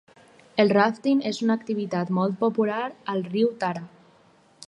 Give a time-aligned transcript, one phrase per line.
[0.61, 2.81] El ràfting és una activitat molt popular
[3.15, 3.87] al riu Tara.